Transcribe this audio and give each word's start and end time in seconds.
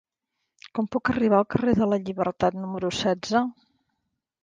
Com 0.77 0.87
puc 0.95 1.11
arribar 1.13 1.37
al 1.43 1.47
carrer 1.57 1.77
de 1.83 1.91
la 1.93 2.01
Llibertat 2.07 2.61
número 2.65 2.93
setze? 3.05 3.47